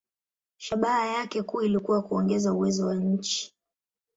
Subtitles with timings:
[0.57, 3.53] Shabaha yake kuu ilikuwa kuongeza uwezo wa nchi.